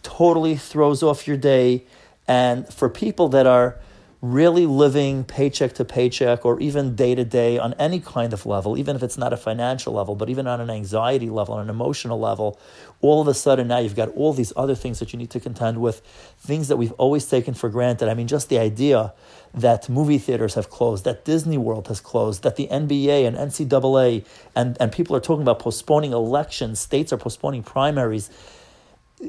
totally 0.02 0.56
throws 0.56 1.02
off 1.02 1.28
your 1.28 1.36
day. 1.36 1.84
And 2.26 2.66
for 2.72 2.88
people 2.88 3.28
that 3.28 3.46
are 3.46 3.80
really 4.22 4.66
living 4.66 5.24
paycheck 5.24 5.72
to 5.72 5.84
paycheck 5.84 6.44
or 6.46 6.60
even 6.60 6.94
day 6.94 7.12
to 7.12 7.24
day 7.24 7.58
on 7.58 7.74
any 7.74 7.98
kind 7.98 8.32
of 8.32 8.46
level, 8.46 8.78
even 8.78 8.94
if 8.94 9.02
it's 9.02 9.18
not 9.18 9.32
a 9.32 9.36
financial 9.36 9.92
level, 9.92 10.14
but 10.14 10.30
even 10.30 10.46
on 10.46 10.60
an 10.60 10.70
anxiety 10.70 11.28
level, 11.28 11.54
on 11.54 11.62
an 11.62 11.68
emotional 11.68 12.20
level, 12.20 12.56
all 13.00 13.20
of 13.20 13.26
a 13.26 13.34
sudden 13.34 13.66
now 13.66 13.78
you've 13.78 13.96
got 13.96 14.08
all 14.10 14.32
these 14.32 14.52
other 14.56 14.76
things 14.76 15.00
that 15.00 15.12
you 15.12 15.18
need 15.18 15.30
to 15.30 15.40
contend 15.40 15.80
with, 15.80 16.02
things 16.38 16.68
that 16.68 16.76
we've 16.76 16.92
always 16.92 17.26
taken 17.26 17.52
for 17.52 17.68
granted. 17.68 18.08
I 18.08 18.14
mean, 18.14 18.28
just 18.28 18.48
the 18.48 18.60
idea 18.60 19.12
that 19.54 19.88
movie 19.88 20.18
theaters 20.18 20.54
have 20.54 20.70
closed, 20.70 21.04
that 21.04 21.24
Disney 21.24 21.58
World 21.58 21.88
has 21.88 22.00
closed, 22.00 22.44
that 22.44 22.54
the 22.54 22.68
NBA 22.68 23.26
and 23.26 23.36
NCAA 23.36 24.24
and, 24.54 24.76
and 24.78 24.92
people 24.92 25.16
are 25.16 25.20
talking 25.20 25.42
about 25.42 25.58
postponing 25.58 26.12
elections, 26.12 26.78
states 26.78 27.12
are 27.12 27.18
postponing 27.18 27.64
primaries 27.64 28.30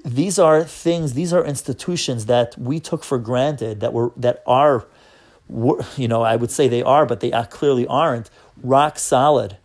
these 0.03 0.39
are 0.39 0.63
things 0.63 1.13
these 1.13 1.31
are 1.31 1.45
institutions 1.45 2.25
that 2.25 2.57
we 2.57 2.79
took 2.79 3.03
for 3.03 3.19
granted 3.19 3.79
that 3.79 3.93
were 3.93 4.11
that 4.17 4.41
are 4.47 4.85
you 5.97 6.07
know 6.07 6.23
i 6.23 6.35
would 6.35 6.49
say 6.49 6.67
they 6.67 6.81
are 6.81 7.05
but 7.05 7.19
they 7.19 7.31
clearly 7.49 7.85
aren't 7.87 8.29
rock 8.61 8.99
solid. 8.99 9.57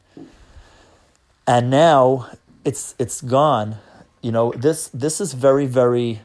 And 1.47 1.71
now 1.71 2.31
it's 2.65 2.95
it's 2.99 3.21
gone. 3.21 3.77
You 4.23 4.33
know 4.33 4.53
this 4.57 4.89
this 4.89 5.21
is 5.21 5.33
very 5.33 5.67
very 5.67 6.21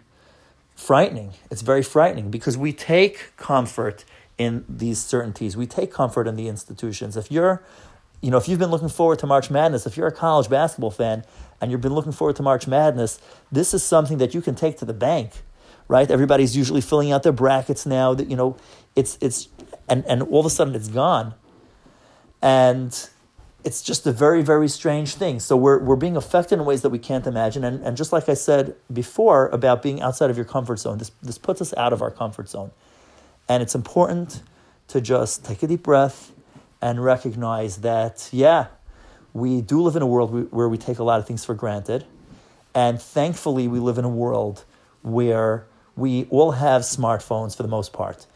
frightening. 0.76 1.34
It's 1.50 1.62
very 1.62 1.84
frightening 1.84 2.30
because 2.30 2.58
we 2.58 2.74
take 2.74 3.36
comfort 3.38 4.04
in 4.38 4.66
these 4.68 5.00
certainties. 5.00 5.56
We 5.56 5.68
take 5.68 5.94
comfort 5.94 6.28
in 6.28 6.36
the 6.36 6.48
institutions. 6.48 7.16
If 7.16 7.32
you're 7.32 7.64
you 8.24 8.32
know 8.32 8.38
if 8.38 8.48
you've 8.48 8.60
been 8.60 8.72
looking 8.72 8.89
forward 8.89 9.20
to 9.20 9.27
march 9.27 9.51
madness 9.51 9.86
if 9.86 9.98
you're 9.98 10.08
a 10.08 10.12
college 10.12 10.50
basketball 10.50 10.92
fan 10.92 11.24
and 11.63 11.72
you've 11.72 11.80
been 11.80 11.94
looking 11.94 12.12
forward 12.12 12.36
to 12.36 12.44
March 12.44 12.68
Madness, 12.68 13.22
this 13.50 13.74
is 13.74 13.82
something 13.82 14.18
that 14.18 14.34
you 14.34 14.42
can 14.42 14.53
take 14.53 14.77
to 14.80 14.86
the 14.86 14.94
bank, 14.94 15.32
right? 15.88 16.12
Everybody's 16.12 16.58
usually 16.58 16.82
filling 16.82 17.10
out 17.13 17.24
their 17.24 17.32
brackets 17.32 17.86
now. 17.86 18.13
That 18.13 18.30
you 18.30 18.36
know, 18.36 18.58
it's 18.98 19.18
it's 19.22 19.48
and 19.88 20.06
and 20.06 20.24
all 20.24 20.42
of 20.42 20.46
a 20.46 20.50
sudden 20.50 20.75
it's 20.75 20.89
gone, 20.89 21.36
and 22.42 23.10
it's 23.63 23.82
just 23.82 24.06
a 24.06 24.12
very 24.12 24.42
very 24.42 24.68
strange 24.68 25.15
thing. 25.15 25.39
So 25.39 25.56
we're 25.56 25.80
we're 25.80 25.96
being 25.96 26.18
affected 26.18 26.60
in 26.60 26.65
ways 26.65 26.82
that 26.82 26.89
we 26.89 27.00
can't 27.00 27.25
imagine, 27.25 27.63
and 27.63 27.82
and 27.82 27.96
just 27.96 28.12
like 28.12 28.27
I 28.27 28.34
said 28.34 28.75
before 28.92 29.48
about 29.48 29.82
being 29.82 30.01
outside 30.01 30.30
of 30.30 30.36
your 30.36 30.46
comfort 30.46 30.80
zone, 30.80 30.98
this 30.98 31.12
this 31.22 31.38
puts 31.38 31.62
us 31.62 31.74
out 31.77 31.94
of 31.94 32.01
our 32.01 32.12
comfort 32.12 32.50
zone, 32.50 32.72
and 33.48 33.63
it's 33.63 33.74
important 33.74 34.44
to 34.89 35.00
just 35.00 35.46
take 35.46 35.63
a 35.63 35.68
deep 35.68 35.84
breath 35.84 36.33
and 36.84 37.04
recognize 37.04 37.78
that 37.78 38.30
yeah 38.32 38.68
we 39.34 39.62
do 39.62 39.82
live 39.82 39.96
in 39.96 40.02
a 40.02 40.08
world 40.08 40.52
where 40.52 40.70
we 40.70 40.78
take 40.78 41.00
a 41.00 41.04
lot 41.04 41.20
of 41.20 41.25
things 41.25 41.44
for 41.44 41.56
granted. 41.56 42.06
And 42.75 43.02
thankfully, 43.02 43.68
we 43.68 43.80
live 43.80 43.98
in 43.98 44.06
a 44.06 44.10
world 44.10 44.63
where 45.02 45.66
we 45.96 46.25
all 46.25 46.52
have 46.52 46.84
smartphones 46.84 47.56
for 47.56 47.63
the 47.63 47.70
most 47.70 47.94
part. 47.94 48.28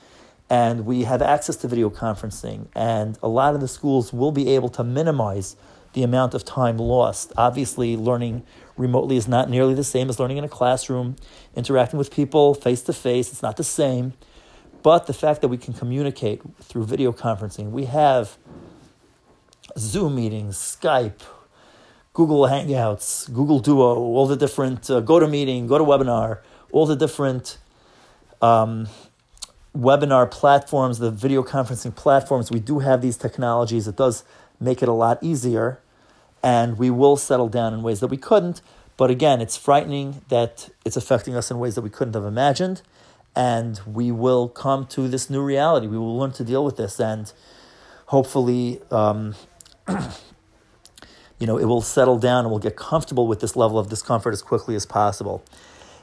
And 0.49 0.85
we 0.85 1.03
have 1.03 1.21
access 1.21 1.55
to 1.57 1.67
video 1.67 1.89
conferencing. 1.89 2.67
And 2.73 3.17
a 3.21 3.27
lot 3.27 3.53
of 3.53 3.61
the 3.61 3.67
schools 3.67 4.11
will 4.11 4.31
be 4.31 4.49
able 4.49 4.69
to 4.69 4.83
minimize 4.83 5.55
the 5.93 6.03
amount 6.03 6.33
of 6.33 6.45
time 6.45 6.77
lost. 6.77 7.31
Obviously, 7.37 7.95
learning 7.95 8.43
remotely 8.75 9.17
is 9.17 9.27
not 9.27 9.49
nearly 9.49 9.73
the 9.73 9.83
same 9.83 10.09
as 10.09 10.19
learning 10.19 10.37
in 10.37 10.43
a 10.43 10.49
classroom, 10.49 11.15
interacting 11.55 11.97
with 11.97 12.11
people 12.11 12.53
face 12.53 12.81
to 12.83 12.93
face, 12.93 13.31
it's 13.31 13.41
not 13.41 13.57
the 13.57 13.63
same. 13.63 14.13
But 14.87 15.05
the 15.05 15.13
fact 15.13 15.41
that 15.41 15.49
we 15.49 15.57
can 15.57 15.73
communicate 15.73 16.41
through 16.61 16.85
video 16.85 17.11
conferencing, 17.11 17.71
we 17.71 17.87
have 17.87 18.37
Zoom 19.77 20.15
meetings, 20.15 20.55
Skype, 20.55 21.23
Google 22.13 22.43
Hangouts, 22.43 23.29
Google 23.33 23.59
Duo, 23.59 23.95
all 23.97 24.27
the 24.27 24.37
different 24.37 24.89
uh, 24.89 25.01
GoToMeeting, 25.01 25.67
GoToWebinar, 25.67 26.39
all 26.71 26.85
the 26.85 26.95
different 26.95 27.57
um, 28.41 28.87
webinar 29.77 30.31
platforms, 30.31 30.99
the 30.99 31.11
video 31.11 31.43
conferencing 31.43 31.93
platforms. 31.93 32.49
We 32.49 32.61
do 32.61 32.79
have 32.79 33.01
these 33.01 33.17
technologies. 33.17 33.89
It 33.89 33.97
does 33.97 34.23
make 34.57 34.81
it 34.81 34.87
a 34.87 34.93
lot 34.93 35.21
easier, 35.21 35.81
and 36.41 36.77
we 36.77 36.89
will 36.89 37.17
settle 37.17 37.49
down 37.49 37.73
in 37.73 37.83
ways 37.83 37.99
that 37.99 38.07
we 38.07 38.15
couldn't. 38.15 38.61
But 38.95 39.11
again, 39.11 39.41
it's 39.41 39.57
frightening 39.57 40.21
that 40.29 40.69
it's 40.85 40.95
affecting 40.95 41.35
us 41.35 41.51
in 41.51 41.59
ways 41.59 41.75
that 41.75 41.81
we 41.81 41.89
couldn't 41.89 42.13
have 42.13 42.23
imagined, 42.23 42.83
and 43.37 43.79
we 43.85 44.11
will 44.11 44.49
come 44.49 44.87
to 44.87 45.07
this 45.07 45.29
new 45.29 45.43
reality. 45.43 45.85
We 45.85 45.99
will 45.99 46.17
learn 46.17 46.31
to 46.33 46.43
deal 46.43 46.65
with 46.65 46.75
this, 46.75 46.99
and 46.99 47.31
hopefully, 48.07 48.81
um, 48.89 49.35
you 49.87 51.45
know, 51.45 51.59
it 51.59 51.65
will 51.65 51.83
settle 51.83 52.17
down 52.17 52.45
and 52.45 52.49
we'll 52.49 52.59
get 52.59 52.75
comfortable 52.75 53.27
with 53.27 53.39
this 53.39 53.55
level 53.55 53.77
of 53.77 53.89
discomfort 53.89 54.33
as 54.33 54.41
quickly 54.41 54.75
as 54.75 54.87
possible. 54.87 55.43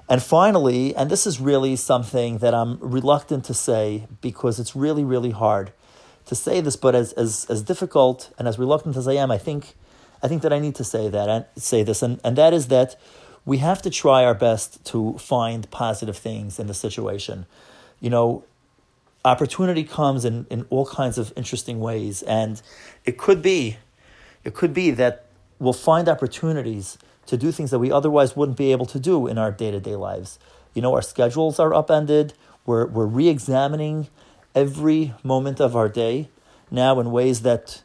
And 0.08 0.22
finally, 0.22 0.94
and 0.94 1.10
this 1.10 1.26
is 1.26 1.40
really 1.40 1.74
something 1.74 2.38
that 2.38 2.54
I'm 2.54 2.78
reluctant 2.78 3.44
to 3.46 3.54
say 3.54 4.06
because 4.20 4.60
it's 4.60 4.76
really, 4.76 5.02
really 5.02 5.32
hard 5.32 5.72
to 6.26 6.36
say 6.36 6.60
this, 6.60 6.76
but 6.76 6.94
as, 6.94 7.12
as, 7.14 7.46
as 7.50 7.62
difficult 7.62 8.32
and 8.38 8.46
as 8.46 8.60
reluctant 8.60 8.96
as 8.96 9.08
I 9.08 9.14
am, 9.14 9.32
I 9.32 9.38
think, 9.38 9.74
I 10.22 10.28
think 10.28 10.42
that 10.42 10.52
I 10.52 10.60
need 10.60 10.76
to 10.76 10.84
say 10.84 11.08
that 11.08 11.28
and 11.28 11.46
say 11.56 11.82
this, 11.82 12.00
and, 12.00 12.20
and 12.22 12.36
that 12.36 12.52
is 12.52 12.68
that 12.68 12.94
we 13.44 13.58
have 13.58 13.82
to 13.82 13.90
try 13.90 14.24
our 14.24 14.34
best 14.34 14.84
to 14.86 15.18
find 15.18 15.70
positive 15.70 16.16
things 16.16 16.58
in 16.58 16.66
the 16.66 16.74
situation. 16.74 17.46
You 18.00 18.10
know, 18.10 18.44
opportunity 19.24 19.84
comes 19.84 20.24
in, 20.24 20.46
in 20.50 20.66
all 20.70 20.86
kinds 20.86 21.18
of 21.18 21.32
interesting 21.36 21.80
ways. 21.80 22.22
And 22.22 22.60
it 23.04 23.18
could 23.18 23.42
be, 23.42 23.78
it 24.44 24.54
could 24.54 24.74
be 24.74 24.90
that 24.92 25.26
we'll 25.58 25.72
find 25.72 26.08
opportunities 26.08 26.98
to 27.26 27.36
do 27.36 27.50
things 27.50 27.70
that 27.70 27.78
we 27.78 27.90
otherwise 27.90 28.36
wouldn't 28.36 28.58
be 28.58 28.72
able 28.72 28.86
to 28.86 29.00
do 29.00 29.26
in 29.26 29.38
our 29.38 29.50
day 29.50 29.70
to 29.70 29.80
day 29.80 29.96
lives. 29.96 30.38
You 30.74 30.82
know, 30.82 30.94
our 30.94 31.02
schedules 31.02 31.58
are 31.58 31.72
upended. 31.72 32.34
We're, 32.66 32.86
we're 32.86 33.06
re 33.06 33.28
examining 33.28 34.08
every 34.54 35.14
moment 35.22 35.60
of 35.60 35.74
our 35.74 35.88
day 35.88 36.28
now 36.70 37.00
in 37.00 37.10
ways 37.10 37.42
that 37.42 37.82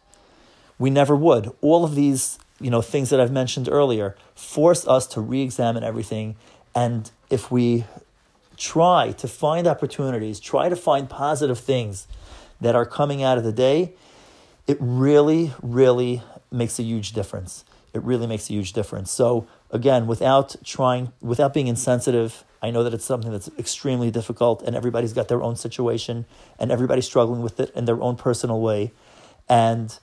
we 0.77 0.89
never 0.89 1.15
would. 1.15 1.51
All 1.61 1.83
of 1.83 1.95
these, 1.95 2.39
you 2.59 2.69
know, 2.69 2.81
things 2.81 3.09
that 3.09 3.19
I've 3.19 3.31
mentioned 3.31 3.69
earlier 3.69 4.15
force 4.35 4.87
us 4.87 5.07
to 5.07 5.21
re 5.21 5.41
examine 5.41 5.83
everything. 5.83 6.35
And 6.75 7.09
if 7.29 7.51
we 7.51 7.85
try 8.57 9.13
to 9.13 9.27
find 9.27 9.67
opportunities, 9.67 10.39
try 10.39 10.69
to 10.69 10.75
find 10.75 11.09
positive 11.09 11.59
things 11.59 12.07
that 12.59 12.75
are 12.75 12.85
coming 12.85 13.23
out 13.23 13.37
of 13.37 13.43
the 13.43 13.53
day, 13.53 13.93
it 14.67 14.77
really, 14.79 15.53
really 15.61 16.21
makes 16.51 16.77
a 16.77 16.83
huge 16.83 17.13
difference. 17.13 17.63
It 17.93 18.03
really 18.03 18.27
makes 18.27 18.49
a 18.49 18.53
huge 18.53 18.73
difference. 18.73 19.11
So, 19.11 19.47
again, 19.71 20.05
without 20.05 20.55
trying, 20.63 21.11
without 21.21 21.53
being 21.53 21.67
insensitive, 21.67 22.43
I 22.61 22.71
know 22.71 22.83
that 22.83 22.93
it's 22.93 23.05
something 23.05 23.31
that's 23.31 23.49
extremely 23.57 24.11
difficult 24.11 24.61
and 24.61 24.75
everybody's 24.75 25.13
got 25.13 25.29
their 25.29 25.41
own 25.41 25.55
situation 25.55 26.25
and 26.59 26.71
everybody's 26.71 27.05
struggling 27.05 27.41
with 27.41 27.59
it 27.59 27.71
in 27.73 27.85
their 27.85 28.01
own 28.01 28.15
personal 28.15 28.59
way. 28.59 28.91
And, 29.47 29.97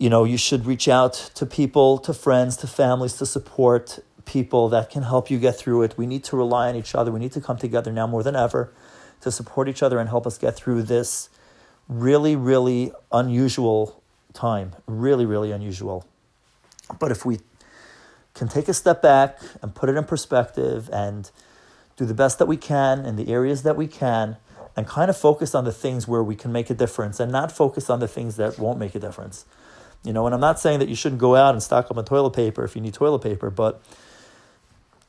you 0.00 0.08
know, 0.08 0.24
you 0.24 0.38
should 0.38 0.64
reach 0.64 0.88
out 0.88 1.12
to 1.34 1.44
people, 1.44 1.98
to 1.98 2.14
friends, 2.14 2.56
to 2.56 2.66
families 2.66 3.12
to 3.18 3.26
support 3.26 3.98
people 4.24 4.70
that 4.70 4.88
can 4.88 5.02
help 5.02 5.30
you 5.30 5.38
get 5.38 5.56
through 5.56 5.82
it. 5.82 5.98
We 5.98 6.06
need 6.06 6.24
to 6.24 6.36
rely 6.38 6.70
on 6.70 6.74
each 6.74 6.94
other. 6.94 7.12
We 7.12 7.20
need 7.20 7.32
to 7.32 7.40
come 7.40 7.58
together 7.58 7.92
now 7.92 8.06
more 8.06 8.22
than 8.22 8.34
ever 8.34 8.72
to 9.20 9.30
support 9.30 9.68
each 9.68 9.82
other 9.82 9.98
and 9.98 10.08
help 10.08 10.26
us 10.26 10.38
get 10.38 10.56
through 10.56 10.84
this 10.84 11.28
really, 11.86 12.34
really 12.34 12.92
unusual 13.12 14.02
time. 14.32 14.72
Really, 14.86 15.26
really 15.26 15.52
unusual. 15.52 16.06
But 16.98 17.10
if 17.10 17.26
we 17.26 17.40
can 18.32 18.48
take 18.48 18.68
a 18.68 18.74
step 18.74 19.02
back 19.02 19.38
and 19.60 19.74
put 19.74 19.90
it 19.90 19.96
in 19.96 20.04
perspective 20.04 20.88
and 20.94 21.30
do 21.98 22.06
the 22.06 22.14
best 22.14 22.38
that 22.38 22.46
we 22.46 22.56
can 22.56 23.04
in 23.04 23.16
the 23.16 23.30
areas 23.30 23.64
that 23.64 23.76
we 23.76 23.86
can 23.86 24.38
and 24.74 24.86
kind 24.86 25.10
of 25.10 25.16
focus 25.18 25.54
on 25.54 25.64
the 25.64 25.72
things 25.72 26.08
where 26.08 26.22
we 26.22 26.36
can 26.36 26.50
make 26.50 26.70
a 26.70 26.74
difference 26.74 27.20
and 27.20 27.30
not 27.30 27.52
focus 27.52 27.90
on 27.90 28.00
the 28.00 28.08
things 28.08 28.36
that 28.36 28.58
won't 28.58 28.78
make 28.78 28.94
a 28.94 28.98
difference. 28.98 29.44
You 30.02 30.12
know, 30.12 30.26
and 30.26 30.34
I'm 30.34 30.40
not 30.40 30.58
saying 30.58 30.78
that 30.78 30.88
you 30.88 30.94
shouldn't 30.94 31.20
go 31.20 31.36
out 31.36 31.54
and 31.54 31.62
stock 31.62 31.90
up 31.90 31.96
on 31.96 32.04
toilet 32.04 32.30
paper 32.30 32.64
if 32.64 32.74
you 32.74 32.80
need 32.80 32.94
toilet 32.94 33.20
paper, 33.20 33.50
but 33.50 33.82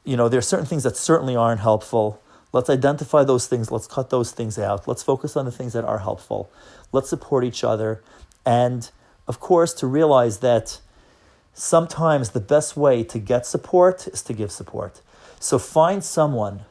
you 0.03 0.17
know, 0.17 0.27
there 0.27 0.39
are 0.39 0.41
certain 0.41 0.65
things 0.65 0.83
that 0.83 0.97
certainly 0.97 1.35
aren't 1.35 1.61
helpful. 1.61 2.21
Let's 2.53 2.69
identify 2.69 3.23
those 3.23 3.47
things. 3.47 3.71
Let's 3.71 3.87
cut 3.87 4.09
those 4.09 4.31
things 4.31 4.57
out. 4.57 4.87
Let's 4.87 5.03
focus 5.03 5.37
on 5.37 5.45
the 5.45 5.51
things 5.51 5.73
that 5.73 5.85
are 5.85 5.99
helpful. 5.99 6.51
Let's 6.91 7.09
support 7.09 7.45
each 7.45 7.63
other. 7.63 8.03
And 8.45 8.89
of 9.27 9.39
course, 9.39 9.73
to 9.75 9.87
realize 9.87 10.39
that 10.39 10.81
sometimes 11.53 12.31
the 12.31 12.39
best 12.39 12.75
way 12.75 13.03
to 13.03 13.19
get 13.19 13.45
support 13.45 14.07
is 14.07 14.21
to 14.23 14.33
give 14.33 14.51
support. 14.51 15.01
So 15.39 15.57
find 15.57 16.03
someone, 16.03 16.61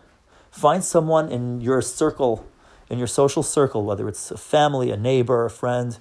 find 0.51 0.85
someone 0.85 1.31
in 1.31 1.61
your 1.61 1.81
circle, 1.81 2.47
in 2.91 2.99
your 2.99 3.07
social 3.07 3.43
circle, 3.43 3.85
whether 3.85 4.09
it's 4.09 4.31
a 4.31 4.37
family, 4.37 4.91
a 4.91 4.97
neighbor, 4.97 5.45
a 5.45 5.51
friend, 5.51 5.99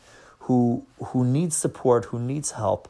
who, 0.49 0.83
who 0.97 1.23
needs 1.23 1.55
support, 1.55 2.05
who 2.05 2.17
needs 2.17 2.53
help 2.53 2.89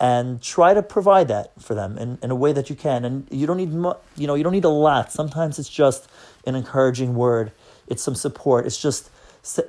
and 0.00 0.40
try 0.40 0.72
to 0.72 0.82
provide 0.82 1.28
that 1.28 1.52
for 1.60 1.74
them 1.74 1.98
in, 1.98 2.18
in 2.22 2.30
a 2.30 2.34
way 2.34 2.50
that 2.50 2.70
you 2.70 2.74
can. 2.74 3.04
And 3.04 3.28
you 3.30 3.46
don't 3.46 3.58
need, 3.58 3.72
you 4.16 4.26
know, 4.26 4.34
you 4.34 4.42
don't 4.42 4.54
need 4.54 4.64
a 4.64 4.70
lot. 4.70 5.12
Sometimes 5.12 5.58
it's 5.58 5.68
just 5.68 6.08
an 6.46 6.54
encouraging 6.54 7.14
word. 7.14 7.52
It's 7.88 8.02
some 8.02 8.14
support. 8.14 8.64
It's 8.64 8.80
just 8.80 9.10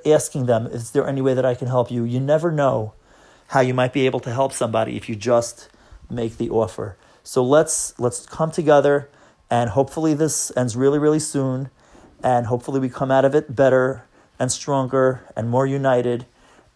asking 0.06 0.46
them, 0.46 0.66
is 0.68 0.92
there 0.92 1.06
any 1.06 1.20
way 1.20 1.34
that 1.34 1.44
I 1.44 1.56
can 1.56 1.68
help 1.68 1.92
you? 1.92 2.06
You 2.06 2.22
never 2.22 2.54
know 2.54 2.94
how 3.48 3.60
you 3.60 3.74
might 3.74 3.92
be 3.92 4.06
able 4.06 4.22
to 4.22 4.32
help 4.32 4.54
somebody 4.54 4.96
if 4.96 5.10
you 5.10 5.18
just 5.18 5.68
make 6.10 6.38
the 6.38 6.50
offer. 6.50 6.96
So 7.24 7.44
let's 7.44 8.00
let's 8.00 8.26
come 8.26 8.50
together 8.50 9.10
and 9.52 9.72
hopefully 9.72 10.14
this 10.14 10.54
ends 10.56 10.78
really 10.78 11.00
really 11.00 11.20
soon 11.20 11.70
and 12.24 12.46
hopefully 12.46 12.80
we 12.80 12.88
come 12.88 13.12
out 13.12 13.26
of 13.26 13.36
it 13.36 13.54
better 13.54 14.06
and 14.40 14.50
stronger 14.52 15.22
and 15.36 15.50
more 15.50 15.68
united 15.68 16.26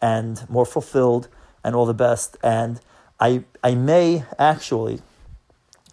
and 0.04 0.48
more 0.50 0.66
fulfilled 0.66 1.30
and 1.64 1.74
all 1.76 1.86
the 1.86 1.94
best. 1.94 2.36
And 2.44 2.82
I 3.20 3.46
I 3.64 3.74
may 3.74 4.26
actually 4.38 5.00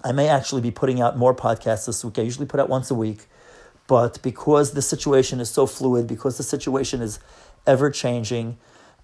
I 0.02 0.11
may 0.12 0.29
actually 0.29 0.62
be 0.62 0.73
putting 0.73 1.00
out 1.00 1.17
more 1.17 1.35
podcasts 1.35 1.87
this 1.87 2.05
week. 2.05 2.19
I 2.19 2.23
usually 2.23 2.47
put 2.47 2.59
out 2.59 2.69
once 2.69 2.90
a 2.90 2.95
week, 2.95 3.26
but 3.87 4.21
because 4.23 4.73
the 4.73 4.83
situation 4.83 5.38
is 5.38 5.49
so 5.49 5.64
fluid, 5.64 6.09
because 6.09 6.37
the 6.38 6.43
situation 6.43 7.00
is 7.00 7.21
ever 7.67 7.88
changing, 7.90 8.59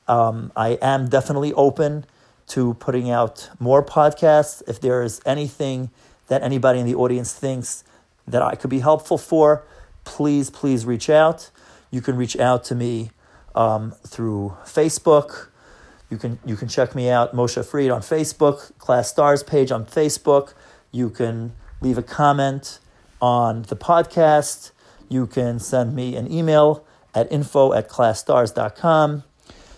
um, 0.08 0.50
I 0.56 0.70
am 0.82 1.08
definitely 1.08 1.52
open 1.52 2.04
to 2.48 2.74
putting 2.74 3.08
out 3.08 3.48
more 3.60 3.84
podcasts. 3.84 4.62
If 4.66 4.80
there 4.80 5.02
is 5.02 5.20
anything 5.24 5.90
that 6.26 6.42
anybody 6.42 6.80
in 6.80 6.86
the 6.86 6.96
audience 6.96 7.32
thinks 7.32 7.84
that 8.26 8.42
I 8.42 8.56
could 8.56 8.70
be 8.70 8.80
helpful 8.80 9.18
for, 9.18 9.64
please, 10.04 10.50
please 10.50 10.84
reach 10.84 11.08
out. 11.08 11.50
You 11.92 12.00
can 12.00 12.16
reach 12.16 12.36
out 12.36 12.64
to 12.64 12.74
me 12.74 13.10
um, 13.56 13.92
through 14.06 14.56
Facebook. 14.64 15.48
You 16.10 16.18
can 16.18 16.38
you 16.44 16.54
can 16.54 16.68
check 16.68 16.94
me 16.94 17.10
out, 17.10 17.34
Moshe 17.34 17.64
Fried 17.64 17.90
on 17.90 18.00
Facebook, 18.00 18.72
ClasStars 18.74 19.44
page 19.44 19.72
on 19.72 19.84
Facebook. 19.84 20.54
You 20.92 21.10
can 21.10 21.52
leave 21.80 21.98
a 21.98 22.02
comment 22.02 22.78
on 23.20 23.62
the 23.62 23.76
podcast. 23.76 24.70
You 25.08 25.26
can 25.26 25.58
send 25.58 25.94
me 25.94 26.14
an 26.14 26.30
email 26.30 26.84
at 27.14 27.30
info 27.32 27.72
at 27.72 27.88
classstars.com. 27.88 29.24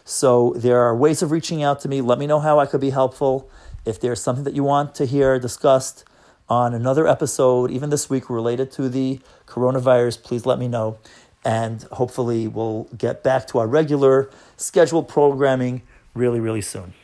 So 0.04 0.54
there 0.56 0.80
are 0.80 0.97
ways 0.97 1.23
of 1.23 1.30
reaching 1.30 1.62
out 1.62 1.80
to 1.80 1.88
me. 1.88 2.00
Let 2.00 2.18
me 2.18 2.26
know 2.26 2.40
how 2.40 2.58
I 2.58 2.66
could 2.66 2.80
be 2.80 2.90
helpful. 2.90 3.49
If 3.85 4.00
there's 4.00 4.20
something 4.20 4.44
that 4.44 4.54
you 4.54 4.64
want 4.64 4.94
to 4.97 5.06
hear 5.06 5.38
discussed 5.38 6.04
on 6.49 6.75
another 6.75 7.06
episode, 7.06 7.70
even 7.70 7.90
this 7.90 8.08
week 8.08 8.30
related 8.30 8.73
to 8.73 8.88
the 8.88 9.20
coronavirus, 9.47 10.23
please 10.23 10.47
let 10.47 10.58
me 10.58 10.66
know. 10.66 10.99
And 11.45 11.83
hopefully, 11.92 12.49
we'll 12.49 12.85
get 12.97 13.23
back 13.23 13.47
to 13.49 13.59
our 13.59 13.66
regular 13.66 14.30
scheduled 14.57 15.09
programming 15.09 15.83
really, 16.14 16.40
really 16.40 16.61
soon. 16.61 16.95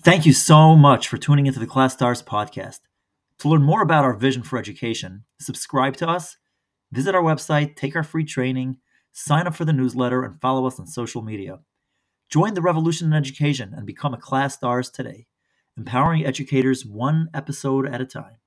Thank 0.00 0.24
you 0.24 0.32
so 0.32 0.76
much 0.76 1.08
for 1.08 1.18
tuning 1.18 1.46
into 1.46 1.58
the 1.58 1.66
ClasStars 1.66 2.22
podcast. 2.22 2.80
To 3.38 3.48
learn 3.48 3.62
more 3.62 3.82
about 3.82 4.04
our 4.04 4.14
vision 4.14 4.42
for 4.42 4.58
education, 4.58 5.24
subscribe 5.38 5.96
to 5.96 6.08
us, 6.08 6.36
visit 6.92 7.14
our 7.14 7.22
website, 7.22 7.76
take 7.76 7.94
our 7.94 8.02
free 8.02 8.24
training, 8.24 8.78
sign 9.12 9.46
up 9.46 9.54
for 9.54 9.64
the 9.64 9.72
newsletter, 9.72 10.24
and 10.24 10.40
follow 10.40 10.66
us 10.66 10.80
on 10.80 10.86
social 10.86 11.22
media. 11.22 11.58
Join 12.28 12.54
the 12.54 12.62
revolution 12.62 13.08
in 13.08 13.12
education 13.12 13.74
and 13.74 13.86
become 13.86 14.14
a 14.14 14.18
ClasStars 14.18 14.92
today, 14.92 15.26
empowering 15.76 16.24
educators 16.24 16.84
one 16.84 17.28
episode 17.32 17.88
at 17.88 18.00
a 18.00 18.06
time. 18.06 18.37